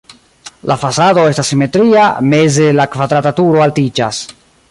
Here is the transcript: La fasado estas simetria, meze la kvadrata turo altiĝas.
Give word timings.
La 0.71 0.77
fasado 0.83 1.25
estas 1.33 1.51
simetria, 1.53 2.07
meze 2.31 2.67
la 2.79 2.89
kvadrata 2.97 3.35
turo 3.43 3.65
altiĝas. 3.69 4.23